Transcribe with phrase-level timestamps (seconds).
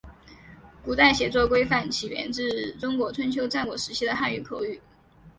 [0.83, 4.81] 古代写作规范起源自中国春秋战国时期的汉语口语。